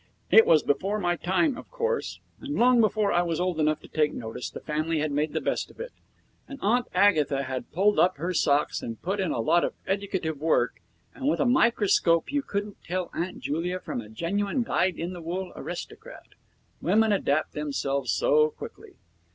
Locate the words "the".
4.49-4.59, 5.33-5.39, 15.13-15.21